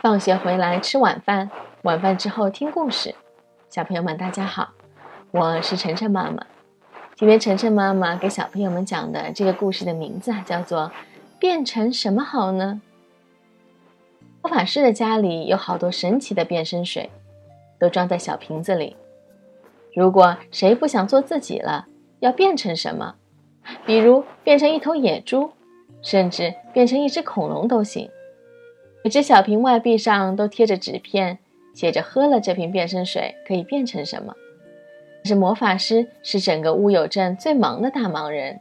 [0.00, 1.50] 放学回来吃晚饭，
[1.82, 3.12] 晚饭之后听故事。
[3.68, 4.68] 小朋友们，大家好，
[5.32, 6.46] 我是晨晨妈妈。
[7.16, 10.82] 今天晨晨妈妈给小朋友们讲的这个故事的名字啊，叫做
[11.40, 12.80] 《变成什么好呢》。
[14.40, 17.10] 魔法师的家里有好多神奇的变身水，
[17.80, 18.96] 都装在小瓶子里。
[19.92, 21.86] 如果谁不想做自己了，
[22.20, 23.16] 要变成什么？
[23.84, 25.50] 比如变成一头野猪，
[26.02, 28.08] 甚至变成一只恐龙都行。
[29.04, 31.38] 每只小瓶外壁上都贴着纸片，
[31.72, 34.34] 写着“喝了这瓶变身水可以变成什么”。
[35.22, 38.60] 可是魔法师是整个乌有镇最忙的大忙人，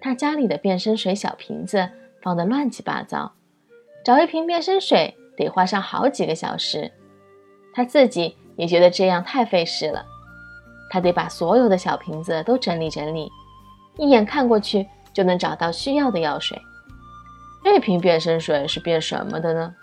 [0.00, 1.88] 他家里的变身水小瓶子
[2.22, 3.32] 放得乱七八糟，
[4.04, 6.90] 找一瓶变身水得花上好几个小时。
[7.74, 10.04] 他自己也觉得这样太费事了，
[10.90, 13.30] 他得把所有的小瓶子都整理整理，
[13.96, 16.58] 一眼看过去就能找到需要的药水。
[17.70, 19.74] 这瓶变身水是变什么的呢？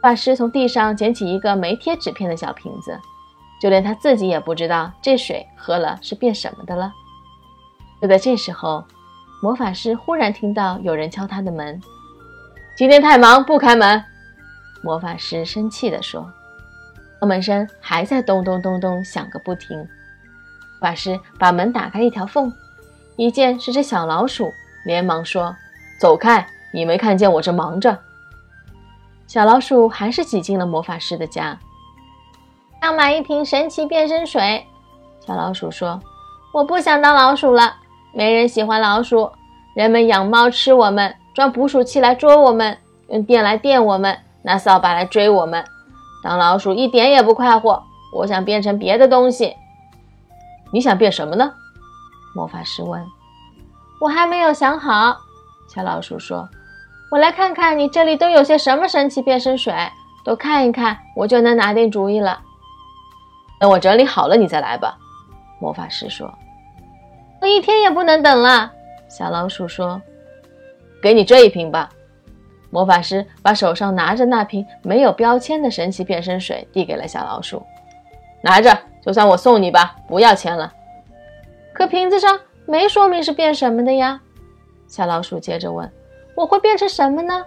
[0.00, 2.96] 法师从地上捡起一个没贴纸片的小瓶子，
[3.60, 6.92] 就连他自己也不知道这水喝了是变什么的了。
[8.00, 8.84] 就在这时候，
[9.42, 11.78] 魔法师忽然听到有人敲他的门。
[12.76, 14.02] 今天太忙，不开门。
[14.82, 16.30] 魔法师生气地说。
[17.20, 19.86] 敲门声还在咚咚咚咚响个不停。
[20.80, 22.50] 法师把门打开一条缝，
[23.16, 24.52] 一见是只小老鼠，
[24.84, 25.54] 连忙说
[26.00, 27.96] ：“走开。”你没看见我正忙着？
[29.26, 31.58] 小老鼠还是挤进了魔法师的家。
[32.82, 34.66] 要买一瓶神奇变身水。
[35.26, 35.98] 小老鼠说
[36.52, 37.76] ：“我不想当老鼠了，
[38.12, 39.32] 没人喜欢老鼠。
[39.74, 42.76] 人们养猫吃我们，装捕鼠器来捉我们，
[43.08, 45.64] 用电来电我们，拿扫把来追我们。
[46.22, 47.82] 当老鼠一点也不快活。
[48.12, 49.56] 我想变成别的东西。
[50.74, 51.54] 你想变什么呢？”
[52.36, 53.02] 魔法师问。
[53.98, 55.16] “我还没有想好。”
[55.74, 56.46] 小老鼠说。
[57.10, 59.72] 我来看看你这里都有些什么神奇变身水，
[60.24, 62.40] 都看一看，我就能拿定主意了。
[63.60, 64.98] 等我整理好了，你再来吧。”
[65.60, 66.32] 魔法师说。
[67.40, 68.72] “我一天也不能等了。”
[69.08, 70.02] 小老鼠说。
[71.00, 71.88] “给你这一瓶吧。”
[72.70, 77.64] 魔法师把手上拿着那瓶没有标签的神奇变身水递给了小老鼠。
[78.42, 80.72] “拿着，就算我送你吧，不要钱了。”
[81.72, 84.20] 可瓶子上没说明是变什么的呀。
[84.88, 85.88] 小老鼠接着问。
[86.36, 87.44] 我会变成什么呢？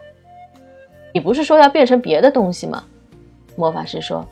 [1.13, 2.83] 你不是说要变成别的东西吗？
[3.55, 4.25] 魔法师说：“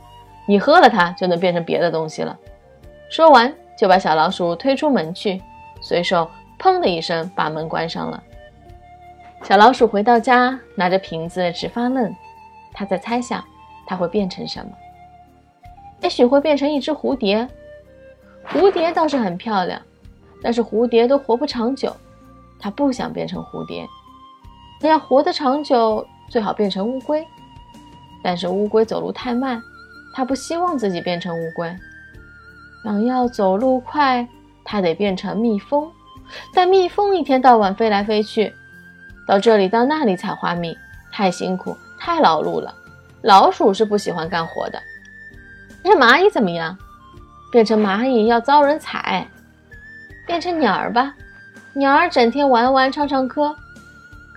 [0.48, 2.38] 你喝了它就能变成别的东西了。”
[3.10, 5.42] 说完就把小老鼠推出门去，
[5.82, 6.30] 随手
[6.60, 8.22] “砰”的一声把门关上了。
[9.44, 12.14] 小老鼠回到家，拿着瓶子直发愣。
[12.74, 13.44] 他在猜想，
[13.86, 14.72] 它会变成什么？
[16.02, 17.48] 也许会变成一只蝴蝶。
[18.50, 19.82] 蝴蝶倒是很漂亮，
[20.42, 21.96] 但是蝴蝶都活不长久。
[22.60, 23.86] 他不想变成蝴蝶。
[24.86, 27.26] 要活得长久，最好变成乌龟。
[28.22, 29.62] 但是乌龟走路太慢，
[30.14, 31.74] 他不希望自己变成乌龟。
[32.84, 34.28] 想要走路快，
[34.64, 35.90] 他得变成蜜蜂。
[36.54, 38.54] 但蜜蜂一天到晚飞来飞去，
[39.28, 40.78] 到这里到那里采花蜜，
[41.12, 42.74] 太辛苦，太劳碌了。
[43.24, 44.82] 老鼠是不喜欢干活的。
[45.84, 46.78] 那蚂蚁怎么样？
[47.52, 49.26] 变成蚂蚁要遭人踩。
[50.26, 51.14] 变成鸟儿吧，
[51.74, 53.56] 鸟儿整天玩玩唱唱歌。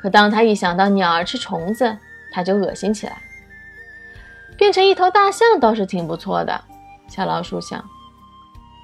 [0.00, 1.99] 可当他一想到鸟儿吃虫子，
[2.33, 3.21] 他就恶心起来。
[4.56, 6.65] 变成一头大象倒是挺不错的，
[7.06, 7.84] 小老鼠想。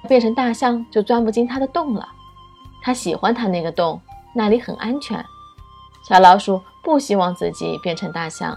[0.07, 2.07] 变成大象就钻不进它的洞了。
[2.83, 3.99] 它喜欢它那个洞，
[4.33, 5.25] 那里很安全。
[6.07, 8.55] 小老鼠不希望自己变成大象。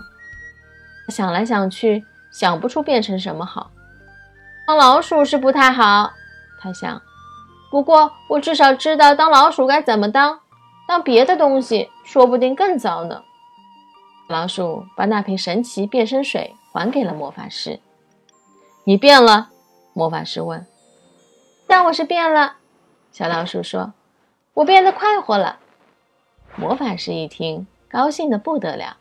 [1.09, 3.71] 想来想去，想不出变成什么好。
[4.66, 6.12] 当老鼠是不太好，
[6.60, 7.00] 他想。
[7.71, 10.41] 不过我至少知道当老鼠该怎么当。
[10.91, 13.23] 当别的东西说不定更糟呢。
[14.28, 17.78] 老鼠把那瓶神奇变身水还给了魔法师。
[18.83, 19.51] 你变了？
[19.93, 20.67] 魔法师问。
[21.69, 22.56] 但我是变了。
[23.12, 23.93] 小老鼠说
[24.55, 25.61] ：“我变得快活了。”
[26.59, 28.97] 魔法师一听，高兴的不得了。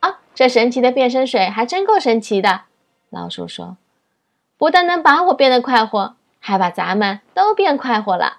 [0.00, 2.62] 啊，这神奇的变身水还真够神奇的。
[3.08, 3.76] 老鼠说
[4.58, 8.38] ：“不但能把我变得快活，还把咱们都变快活了。”